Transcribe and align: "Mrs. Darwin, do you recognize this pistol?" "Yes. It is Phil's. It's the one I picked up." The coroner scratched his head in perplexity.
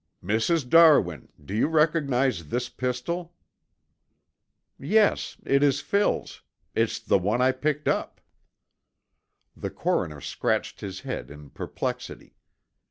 "Mrs. 0.23 0.67
Darwin, 0.67 1.29
do 1.45 1.53
you 1.53 1.67
recognize 1.67 2.47
this 2.49 2.69
pistol?" 2.69 3.35
"Yes. 4.79 5.37
It 5.45 5.61
is 5.61 5.79
Phil's. 5.79 6.41
It's 6.73 6.97
the 6.99 7.19
one 7.19 7.39
I 7.39 7.51
picked 7.51 7.87
up." 7.87 8.19
The 9.55 9.69
coroner 9.69 10.19
scratched 10.19 10.81
his 10.81 11.01
head 11.01 11.29
in 11.29 11.51
perplexity. 11.51 12.35